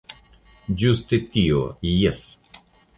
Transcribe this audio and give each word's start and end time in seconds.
Ĝuste 0.85 1.21
tio, 1.37 1.63
jes! 1.95 2.27